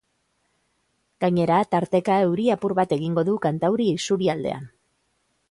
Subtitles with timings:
[1.25, 4.69] Gainera tarteka euri apur bat egingo du kantauri isurialdean.